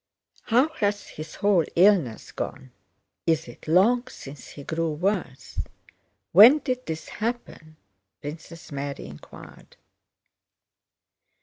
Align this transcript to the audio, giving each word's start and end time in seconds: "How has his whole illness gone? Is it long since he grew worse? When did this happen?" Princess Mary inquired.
"How 0.45 0.69
has 0.77 1.09
his 1.09 1.35
whole 1.35 1.63
illness 1.75 2.31
gone? 2.31 2.71
Is 3.27 3.47
it 3.47 3.67
long 3.67 4.07
since 4.07 4.47
he 4.47 4.63
grew 4.63 4.93
worse? 4.93 5.59
When 6.31 6.57
did 6.57 6.87
this 6.87 7.07
happen?" 7.09 7.77
Princess 8.19 8.71
Mary 8.71 9.05
inquired. 9.05 9.77